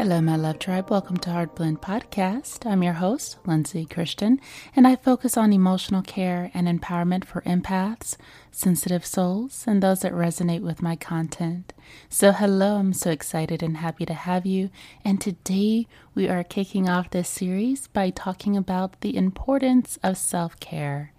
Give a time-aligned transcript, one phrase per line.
[0.00, 0.88] Hello, my love tribe.
[0.88, 2.64] Welcome to Heart Blend Podcast.
[2.64, 4.40] I'm your host, Lindsay Christian,
[4.74, 8.16] and I focus on emotional care and empowerment for empaths,
[8.50, 11.74] sensitive souls, and those that resonate with my content.
[12.08, 14.70] So, hello, I'm so excited and happy to have you.
[15.04, 20.58] And today we are kicking off this series by talking about the importance of self
[20.60, 21.12] care.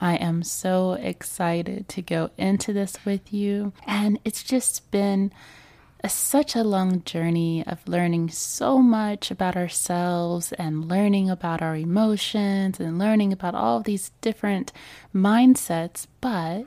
[0.00, 5.32] I am so excited to go into this with you, and it's just been
[6.02, 11.76] a, such a long journey of learning so much about ourselves and learning about our
[11.76, 14.72] emotions and learning about all these different
[15.14, 16.06] mindsets.
[16.20, 16.66] But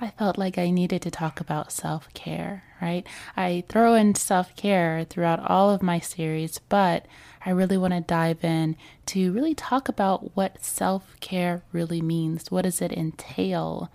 [0.00, 3.06] I felt like I needed to talk about self care, right?
[3.36, 7.06] I throw in self care throughout all of my series, but
[7.44, 12.50] I really want to dive in to really talk about what self care really means.
[12.50, 13.90] What does it entail?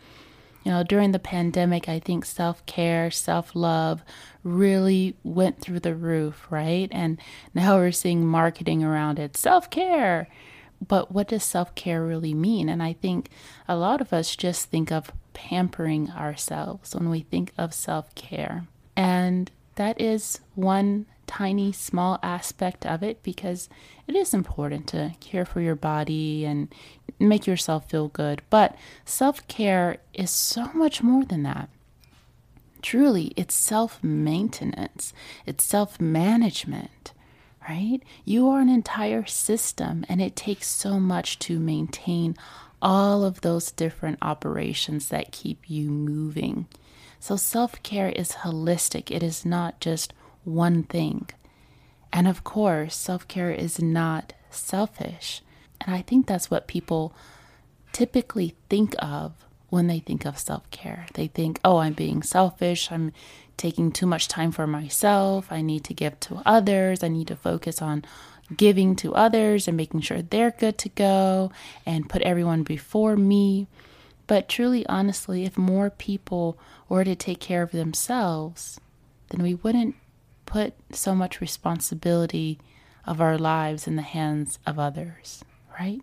[0.63, 4.03] You know, during the pandemic, I think self care, self love
[4.43, 6.87] really went through the roof, right?
[6.91, 7.19] And
[7.53, 10.27] now we're seeing marketing around it self care.
[10.85, 12.69] But what does self care really mean?
[12.69, 13.29] And I think
[13.67, 18.67] a lot of us just think of pampering ourselves when we think of self care.
[18.95, 23.69] And that is one tiny, small aspect of it because
[24.05, 26.67] it is important to care for your body and
[27.19, 28.41] make yourself feel good.
[28.49, 31.69] But self care is so much more than that.
[32.81, 35.13] Truly, it's self maintenance,
[35.45, 37.13] it's self management,
[37.69, 38.01] right?
[38.25, 42.35] You are an entire system, and it takes so much to maintain
[42.81, 46.65] all of those different operations that keep you moving.
[47.21, 50.11] So, self care is holistic, it is not just
[50.43, 51.29] one thing.
[52.13, 55.41] And of course, self care is not selfish.
[55.79, 57.13] And I think that's what people
[57.91, 59.33] typically think of
[59.69, 61.05] when they think of self care.
[61.13, 62.91] They think, oh, I'm being selfish.
[62.91, 63.13] I'm
[63.57, 65.51] taking too much time for myself.
[65.51, 67.03] I need to give to others.
[67.03, 68.03] I need to focus on
[68.55, 71.51] giving to others and making sure they're good to go
[71.85, 73.67] and put everyone before me.
[74.27, 76.57] But truly, honestly, if more people
[76.89, 78.79] were to take care of themselves,
[79.29, 79.95] then we wouldn't
[80.51, 82.59] put so much responsibility
[83.05, 85.45] of our lives in the hands of others,
[85.79, 86.01] right?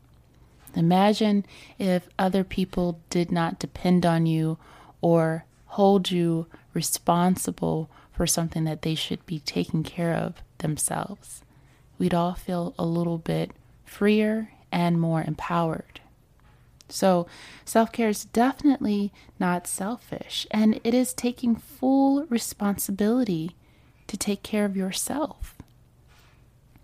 [0.74, 1.44] Imagine
[1.78, 4.56] if other people did not depend on you
[5.02, 11.42] or hold you responsible for something that they should be taking care of themselves.
[11.98, 13.50] We'd all feel a little bit
[13.84, 16.00] freer and more empowered.
[16.88, 17.26] So,
[17.66, 23.54] self care is definitely not selfish, and it is taking full responsibility
[24.08, 25.54] to take care of yourself.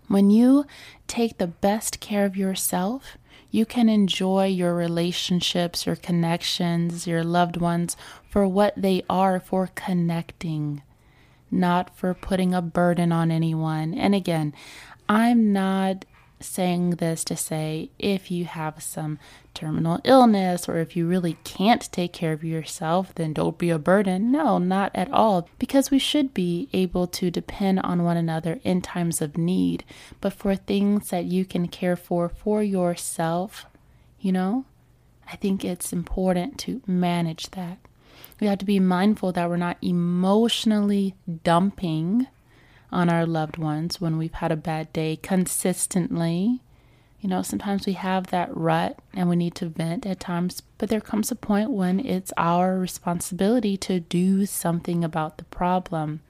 [0.07, 0.65] When you
[1.07, 3.17] take the best care of yourself,
[3.51, 7.95] you can enjoy your relationships, your connections, your loved ones
[8.29, 10.81] for what they are for connecting,
[11.49, 13.93] not for putting a burden on anyone.
[13.93, 14.53] And again,
[15.07, 16.05] I'm not
[16.45, 19.19] saying this to say if you have some
[19.53, 23.79] terminal illness or if you really can't take care of yourself, then don't be a
[23.79, 24.31] burden.
[24.31, 25.49] No, not at all.
[25.59, 29.83] Because we should be able to depend on one another in times of need.
[30.21, 33.65] But for things that you can care for for yourself,
[34.19, 34.65] you know,
[35.31, 37.79] I think it's important to manage that.
[38.39, 42.27] We have to be mindful that we're not emotionally dumping
[42.95, 46.61] on our loved ones when we've had a bad day consistently.
[47.19, 50.87] You know, sometimes we have that rut and we need to vent at times, but
[50.87, 56.21] there comes a point when it's our responsibility to do something about the problem,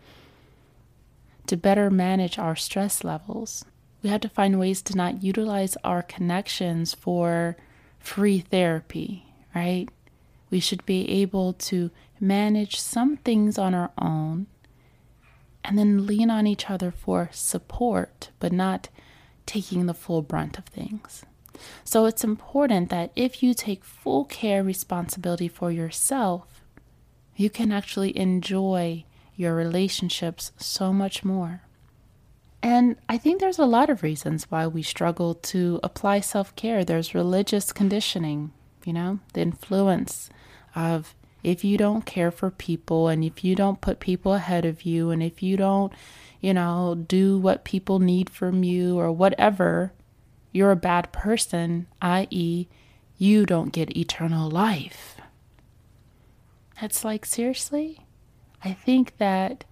[1.45, 3.63] to better manage our stress levels.
[4.01, 7.57] We have to find ways to not utilize our connections for
[7.99, 9.87] free therapy, right?
[10.49, 14.47] We should be able to manage some things on our own
[15.67, 18.89] and then lean on each other for support, but not
[19.45, 21.25] taking the full brunt of things.
[21.83, 26.61] So it's important that if you take full care responsibility for yourself,
[27.35, 31.61] you can actually enjoy your relationships so much more.
[32.63, 36.83] And I think there's a lot of reasons why we struggle to apply self care.
[36.83, 38.53] There's religious conditioning,
[38.85, 40.29] you know, the influence
[40.75, 41.13] of
[41.45, 45.11] if you don't care for people and if you don't put people ahead of you
[45.11, 45.93] and if you don't,
[46.41, 49.93] you know, do what people need from you or whatever,
[50.51, 52.67] you're a bad person, i.e.,
[53.19, 55.17] you don't get eternal life.
[56.81, 57.99] It's like, seriously?
[58.63, 59.65] I think that,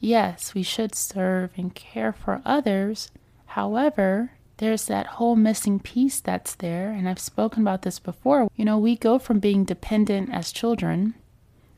[0.00, 3.12] yes, we should serve and care for others.
[3.46, 6.90] However, there's that whole missing piece that's there.
[6.90, 8.48] And I've spoken about this before.
[8.54, 11.14] You know, we go from being dependent as children,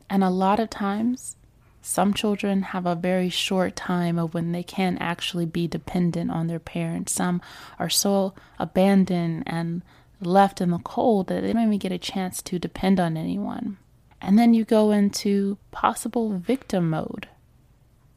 [0.09, 1.37] and a lot of times,
[1.81, 6.47] some children have a very short time of when they can actually be dependent on
[6.47, 7.13] their parents.
[7.13, 7.41] Some
[7.79, 9.81] are so abandoned and
[10.21, 13.77] left in the cold that they don't even get a chance to depend on anyone.
[14.21, 17.27] And then you go into possible victim mode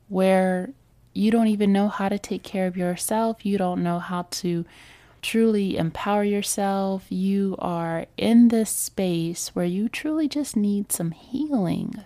[0.09, 0.71] where
[1.17, 3.45] you don't even know how to take care of yourself.
[3.47, 4.65] You don't know how to
[5.23, 7.07] truly empower yourself.
[7.09, 12.05] You are in this space where you truly just need some healing.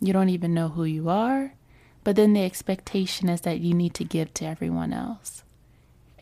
[0.00, 1.54] You don't even know who you are,
[2.04, 5.42] but then the expectation is that you need to give to everyone else.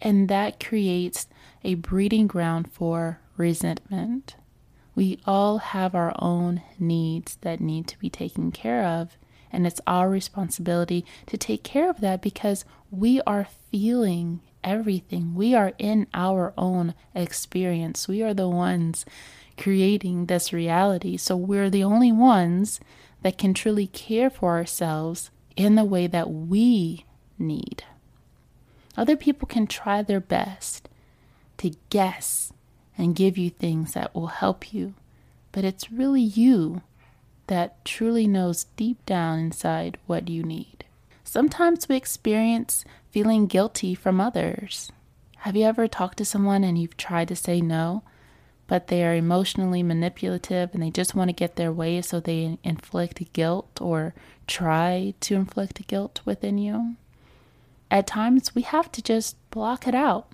[0.01, 1.27] And that creates
[1.63, 4.37] a breeding ground for resentment.
[4.95, 9.17] We all have our own needs that need to be taken care of,
[9.57, 15.35] and it's our responsibility to take care of that because we are feeling everything.
[15.35, 18.07] We are in our own experience.
[18.07, 19.07] We are the ones
[19.57, 21.17] creating this reality.
[21.17, 22.81] So we're the only ones
[23.23, 27.07] that can truly care for ourselves in the way that we
[27.39, 27.83] need.
[28.95, 30.87] Other people can try their best
[31.59, 32.53] to guess
[32.99, 34.93] and give you things that will help you,
[35.51, 36.83] but it's really you
[37.47, 40.85] that truly knows deep down inside what you need.
[41.25, 44.91] Sometimes we experience feeling guilty from others.
[45.39, 48.03] Have you ever talked to someone and you've tried to say no,
[48.67, 52.59] but they are emotionally manipulative and they just want to get their way, so they
[52.65, 54.15] inflict guilt or
[54.47, 56.97] try to inflict guilt within you?
[57.91, 60.33] At times, we have to just block it out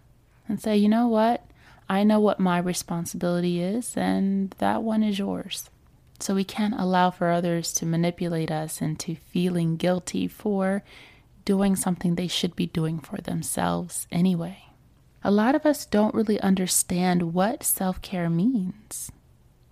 [0.48, 1.44] and say, you know what?
[1.88, 5.68] I know what my responsibility is, and that one is yours.
[6.22, 10.84] So we can't allow for others to manipulate us into feeling guilty for
[11.44, 14.66] doing something they should be doing for themselves anyway.
[15.24, 19.10] A lot of us don't really understand what self care means.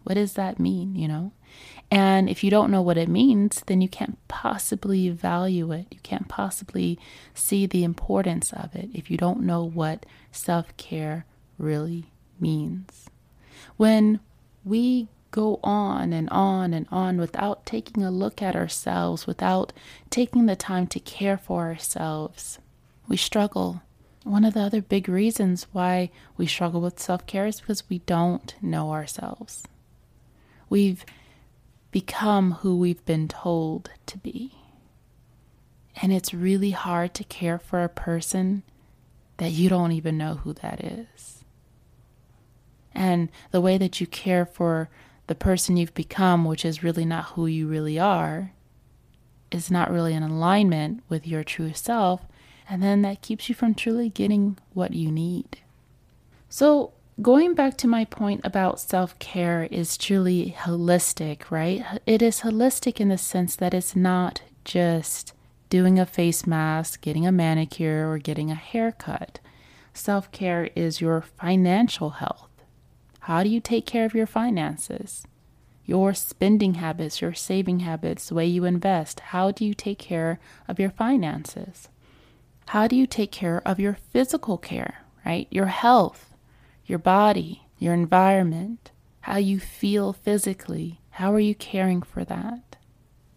[0.03, 1.31] What does that mean, you know?
[1.89, 5.87] And if you don't know what it means, then you can't possibly value it.
[5.93, 6.99] You can't possibly
[7.33, 11.27] see the importance of it if you don't know what self care
[11.59, 12.07] really
[12.41, 13.09] means.
[13.77, 14.19] When
[14.65, 19.73] we go on and on and on without taking a look at ourselves, without
[20.11, 22.59] taking the time to care for ourselves,
[23.09, 23.83] we struggle.
[24.25, 28.01] One of the other big reasons why we struggle with self care is because we
[28.01, 29.63] don't know ourselves.
[30.69, 31.05] We've
[31.91, 34.55] become who we've been told to be.
[36.03, 38.63] And it's really hard to care for a person
[39.39, 41.45] that you don't even know who that is.
[42.95, 44.89] And the way that you care for
[45.31, 48.51] the person you've become, which is really not who you really are,
[49.53, 52.23] is not really in alignment with your true self.
[52.69, 55.61] And then that keeps you from truly getting what you need.
[56.49, 61.85] So, going back to my point about self care is truly holistic, right?
[62.07, 65.33] It is holistic in the sense that it's not just
[65.69, 69.39] doing a face mask, getting a manicure, or getting a haircut.
[69.95, 72.50] Self care is your financial health.
[73.31, 75.25] How do you take care of your finances?
[75.85, 79.21] Your spending habits, your saving habits, the way you invest.
[79.21, 81.89] How do you take care of your finances?
[82.67, 85.47] How do you take care of your physical care, right?
[85.49, 86.35] Your health
[86.87, 91.01] your body, your environment, how you feel physically.
[91.11, 92.75] How are you caring for that?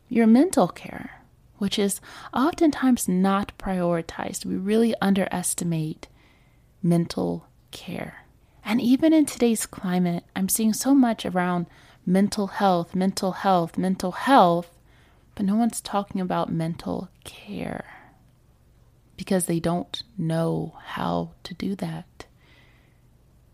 [0.10, 1.22] Your mental care,
[1.60, 2.02] which is
[2.34, 4.44] oftentimes not prioritized.
[4.44, 6.08] We really underestimate
[6.82, 8.23] mental care.
[8.66, 11.68] And even in today's climate, I'm seeing so much around
[12.06, 14.70] mental health, mental health, mental health,
[15.36, 17.86] but no one's talking about mental care
[19.18, 22.26] because they don't know how to do that.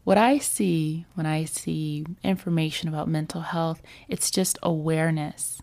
[0.03, 5.61] What I see when I see information about mental health, it's just awareness.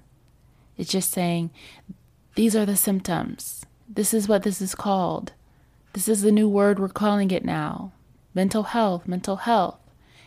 [0.76, 1.50] It's just saying,
[2.35, 3.65] these are the symptoms.
[3.88, 5.33] This is what this is called.
[5.95, 7.93] This is the new word we're calling it now.
[8.37, 9.78] Mental health, mental health.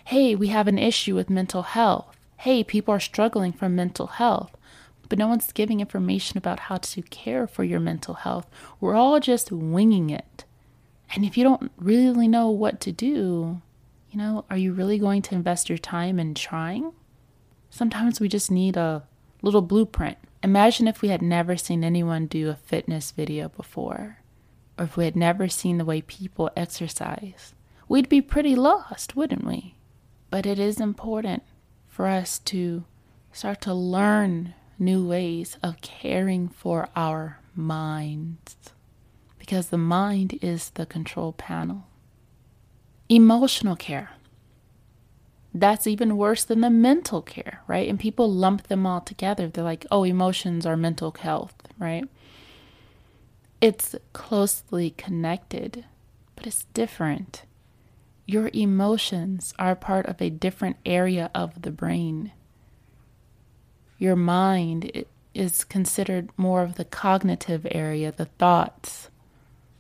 [0.05, 2.17] Hey, we have an issue with mental health.
[2.37, 4.57] Hey, people are struggling from mental health.
[5.07, 8.47] But no one's giving information about how to care for your mental health.
[8.81, 10.43] We're all just winging it.
[11.13, 13.61] And if you don't really know what to do,
[14.09, 16.93] you know, are you really going to invest your time in trying?
[17.69, 19.03] Sometimes we just need a
[19.43, 24.19] little blueprint, Imagine if we had never seen anyone do a fitness video before,
[24.77, 27.53] or if we had never seen the way people exercise.
[27.89, 29.73] We'd be pretty lost, wouldn't we?
[30.29, 31.41] But it is important
[31.87, 32.85] for us to
[33.33, 38.55] start to learn new ways of caring for our minds
[39.39, 41.87] because the mind is the control panel.
[43.09, 44.11] Emotional care.
[45.51, 47.89] That's even worse than the mental care, right?
[47.89, 49.47] And people lump them all together.
[49.47, 52.07] They're like, oh, emotions are mental health, right?
[53.59, 55.85] It's closely connected,
[56.35, 57.45] but it's different.
[58.29, 62.31] Your emotions are part of a different area of the brain.
[63.97, 69.09] Your mind is considered more of the cognitive area, the thoughts,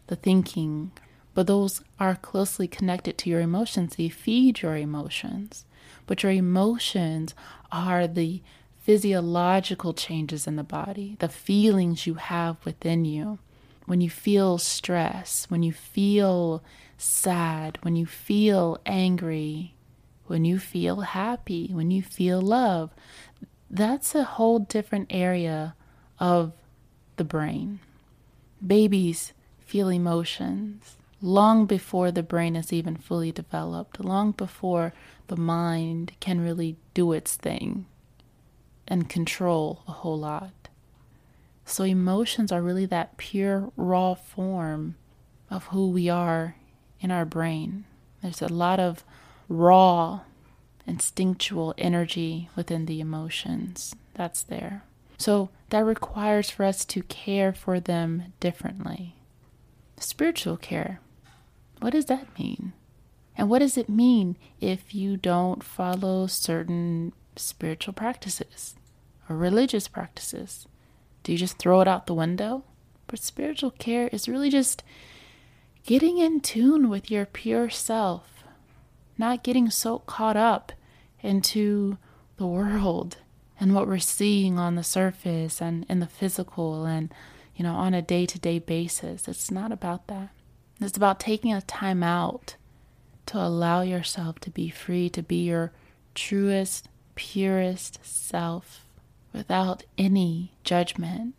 [0.07, 0.91] the thinking,
[1.35, 3.97] but those are closely connected to your emotions.
[3.97, 5.65] They feed your emotions.
[6.07, 7.35] But your emotions
[7.71, 8.41] are the
[8.79, 13.37] physiological changes in the body, the feelings you have within you.
[13.85, 16.63] When you feel stress, when you feel
[16.99, 19.73] sad, when you feel angry,
[20.27, 22.91] when you feel happy, when you feel love,
[23.69, 25.75] that's a whole different area
[26.19, 26.53] of
[27.15, 27.79] the brain.
[28.65, 34.93] Babies feel emotions long before the brain is even fully developed, long before
[35.27, 37.85] the mind can really do its thing
[38.87, 40.69] and control a whole lot.
[41.65, 44.95] So, emotions are really that pure, raw form
[45.51, 46.55] of who we are
[46.99, 47.85] in our brain.
[48.21, 49.03] There's a lot of
[49.47, 50.21] raw,
[50.85, 54.83] instinctual energy within the emotions that's there.
[55.17, 59.15] So, that requires for us to care for them differently.
[59.97, 61.01] Spiritual care
[61.79, 62.73] what does that mean?
[63.37, 68.75] And what does it mean if you don't follow certain spiritual practices
[69.29, 70.67] or religious practices?
[71.23, 72.63] Do you just throw it out the window?
[73.07, 74.83] But spiritual care is really just
[75.89, 78.43] getting in tune with your pure self,
[79.17, 80.71] not getting so caught up
[81.23, 81.97] into
[82.37, 83.17] the world
[83.59, 87.11] and what we're seeing on the surface and in the physical and
[87.55, 89.27] you know on a day-to-day basis.
[89.27, 90.29] It's not about that.
[90.79, 92.55] It's about taking a time out
[93.25, 95.71] to allow yourself to be free, to be your
[96.13, 98.85] truest, purest self
[99.33, 101.33] without any judgment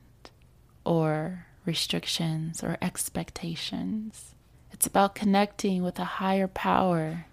[0.84, 4.34] or restrictions or expectations.
[4.80, 7.26] It's about connecting with a higher power,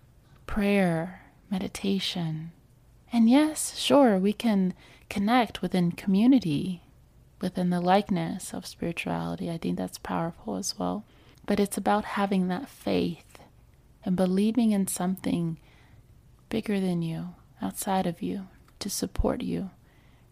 [0.48, 2.52] prayer, meditation.
[3.14, 4.74] And yes, sure, we can
[5.10, 6.82] connect within community,
[7.40, 9.50] within the likeness of spirituality.
[9.50, 11.06] I think that's powerful as well.
[11.46, 13.40] But it's about having that faith
[14.04, 15.58] and believing in something
[16.50, 17.30] bigger than you,
[17.62, 18.50] outside of you,
[18.80, 19.70] to support you,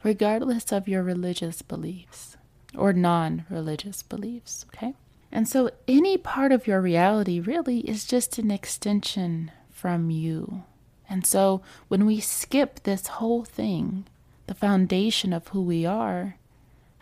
[0.04, 2.36] regardless of your religious beliefs
[2.78, 4.96] or non religious beliefs, okay?
[5.32, 10.64] And so any part of your reality really is just an extension from you.
[11.10, 14.06] And so when we skip this whole thing,
[14.48, 16.38] the foundation of who we are,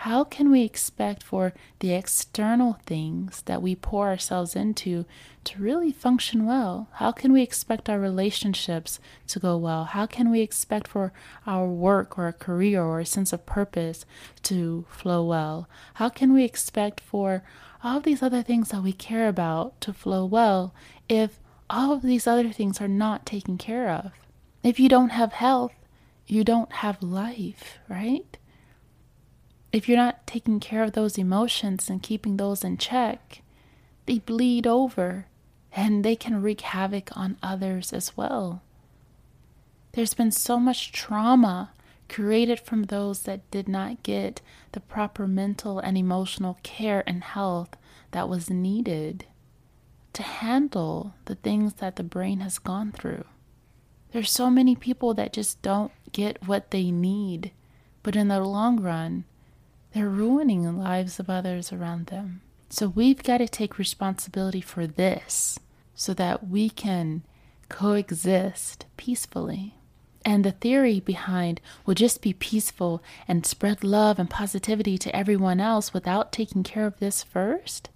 [0.04, 5.06] how can we expect for the external things that we pour ourselves into
[5.46, 6.90] to really function well?
[6.96, 9.86] How can we expect our relationships to go well?
[9.86, 11.14] How can we expect for
[11.48, 14.06] our work or a career or a sense of purpose
[14.42, 15.70] to flow well?
[15.94, 17.42] How can we expect for
[17.82, 20.76] all of these other things that we care about to flow well
[21.08, 24.12] if all of these other things are not taken care of?
[24.64, 25.72] If you don't have health,
[26.28, 28.38] you don't have life, right?
[29.74, 33.42] If you're not taking care of those emotions and keeping those in check,
[34.06, 35.26] they bleed over
[35.76, 38.62] and they can wreak havoc on others as well.
[39.94, 41.72] There's been so much trauma
[42.08, 44.42] created from those that did not get
[44.74, 47.76] the proper mental and emotional care and health
[48.12, 49.26] that was needed
[50.14, 53.26] to handle the things that the brain has gone through.
[54.12, 57.50] There's so many people that just don't get what they need,
[58.04, 59.24] but in the long run,
[59.94, 62.42] they're ruining the lives of others around them.
[62.70, 65.60] So we've got to take responsibility for this
[65.94, 67.22] so that we can
[67.70, 69.76] coexist peacefully.
[70.26, 75.60] And the theory behind will just be peaceful and spread love and positivity to everyone
[75.60, 77.90] else without taking care of this first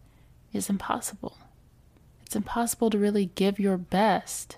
[0.54, 1.38] is impossible.
[2.25, 4.58] It's impossible to really give your best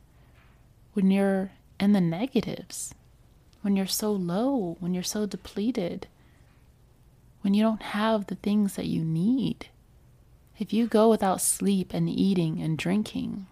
[0.93, 2.93] when you're in the negatives,
[3.62, 6.08] when you're so low, when you're so depleted
[7.41, 9.67] when you don't have the things that you need.
[10.58, 13.48] If you go without sleep and eating and drinking,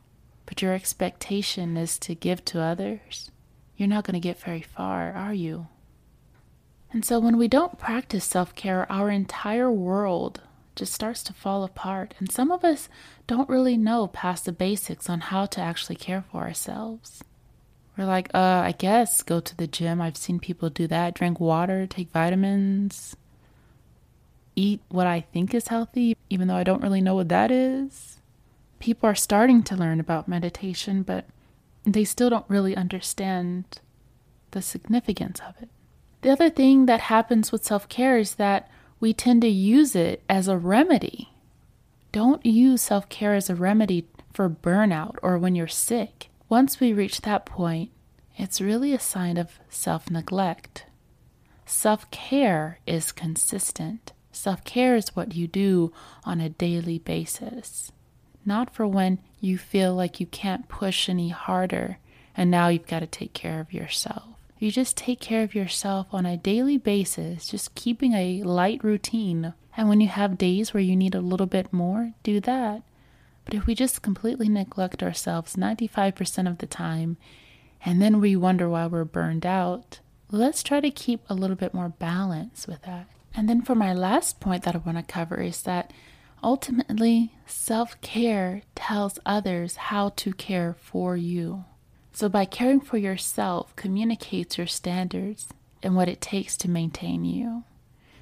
[0.45, 3.31] but your expectation is to give to others,
[3.77, 5.67] you're not going to get very far, are you?
[6.91, 10.41] And so when we don't practice self care, our entire world
[10.75, 12.13] just starts to fall apart.
[12.19, 12.87] And some of us
[13.25, 17.23] don't really know past the basics on how to actually care for ourselves.
[17.97, 20.01] We're like, uh, I guess go to the gym.
[20.01, 21.15] I've seen people do that.
[21.15, 23.15] Drink water, take vitamins,
[24.57, 28.19] eat what I think is healthy, even though I don't really know what that is.
[28.79, 31.25] People are starting to learn about meditation, but
[31.85, 33.79] they still don't really understand
[34.51, 35.69] the significance of it.
[36.21, 40.23] The other thing that happens with self care is that we tend to use it
[40.27, 41.29] as a remedy.
[42.11, 46.29] Don't use self care as a remedy for burnout or when you're sick.
[46.49, 47.91] Once we reach that point,
[48.35, 50.85] it's really a sign of self neglect.
[51.65, 54.13] Self care is consistent.
[54.37, 55.91] Self care is what you do
[56.23, 57.91] on a daily basis,
[58.45, 61.97] not for when you feel like you can't push any harder
[62.35, 64.35] and now you've got to take care of yourself.
[64.59, 69.55] You just take care of yourself on a daily basis, just keeping a light routine.
[69.75, 72.83] And when you have days where you need a little bit more, do that.
[73.43, 77.17] But if we just completely neglect ourselves 95% of the time,
[77.83, 81.73] and then we wonder why we're burned out, let's try to keep a little bit
[81.73, 83.07] more balance with that.
[83.37, 85.93] And then for my last point that I want to cover is that
[86.43, 91.65] ultimately self care tells others how to care for you.
[92.11, 95.49] So, by caring for yourself, communicates your standards
[95.83, 97.63] and what it takes to maintain you.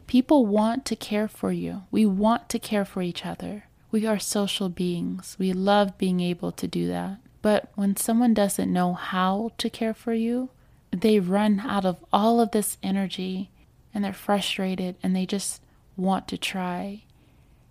[0.06, 1.84] People want to care for you.
[1.92, 3.68] We want to care for each other.
[3.92, 5.38] We are social beings.
[5.40, 7.20] We love being able to do that.
[7.42, 10.50] But when someone doesn't know how to care for you,
[10.92, 13.50] they run out of all of this energy
[13.96, 15.62] and they're frustrated and they just
[15.96, 17.04] want to try.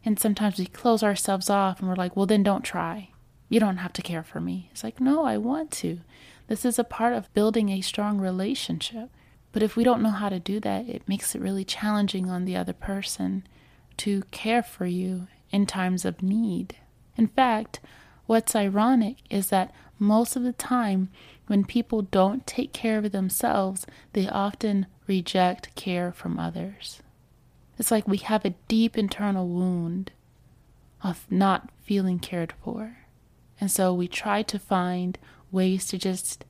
[0.05, 3.11] And sometimes we close ourselves off and we're like, well, then don't try.
[3.51, 4.71] You don't have to care for me.
[4.73, 6.01] It's like, no, I want to.
[6.49, 9.11] This is a part of building a strong relationship.
[9.53, 12.45] But if we don't know how to do that, it makes it really challenging on
[12.45, 13.47] the other person
[13.99, 16.77] to care for you in times of need.
[17.17, 17.81] In fact,
[18.27, 21.11] what's ironic is that most of the time,
[21.47, 27.03] when people don't take care of themselves, they often reject care from others.
[27.79, 30.13] It's like we have a deep internal wound
[31.03, 32.99] of not feeling cared for.
[33.61, 35.19] And so we try to find
[35.51, 36.45] ways to just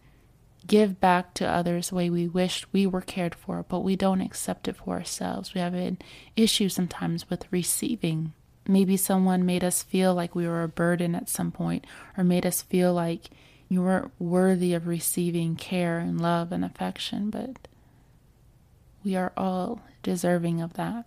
[0.66, 4.20] give back to others the way we wish we were cared for, but we don't
[4.20, 5.54] accept it for ourselves.
[5.54, 5.98] We have an
[6.36, 8.32] issue sometimes with receiving.
[8.66, 12.46] Maybe someone made us feel like we were a burden at some point, or made
[12.46, 13.30] us feel like
[13.74, 17.66] you weren't worthy of receiving care and love and affection, but
[19.02, 21.06] we are all deserving of that.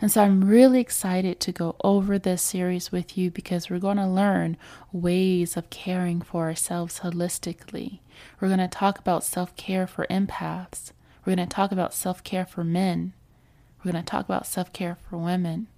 [0.00, 3.98] And so I'm really excited to go over this series with you because we're going
[3.98, 4.56] to learn
[4.90, 8.00] ways of caring for ourselves holistically.
[8.40, 10.90] We're going to talk about self care for empaths.
[11.24, 13.12] We're going to talk about self care for men.
[13.78, 15.68] We're going to talk about self care for women.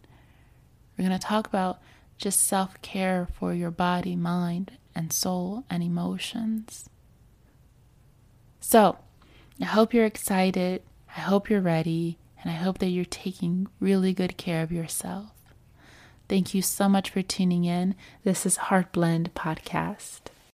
[0.96, 1.81] We're going to talk about
[2.16, 6.88] just self care for your body, mind, and soul and emotions.
[8.61, 8.98] So,
[9.61, 10.83] I hope you're excited.
[11.16, 15.33] I hope you're ready and I hope that you're taking really good care of yourself.
[16.29, 17.94] Thank you so much for tuning in.
[18.24, 20.20] This is Heart Blend Podcast.